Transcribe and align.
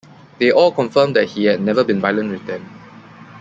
They 0.39 0.51
all 0.51 0.71
confirmed 0.71 1.15
that 1.15 1.29
he 1.29 1.45
had 1.45 1.61
never 1.61 1.83
been 1.83 2.01
violent 2.01 2.31
with 2.31 2.47
them. 2.47 2.67